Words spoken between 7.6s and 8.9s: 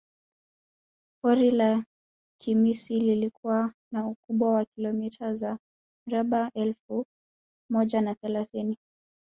moja na thelathini